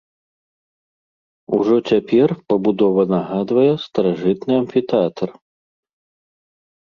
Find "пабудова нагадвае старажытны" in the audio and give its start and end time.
2.53-4.53